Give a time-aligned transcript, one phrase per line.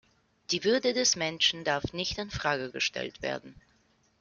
[0.49, 3.53] Die Würde des Menschen darf nicht in Frage gestellt werden.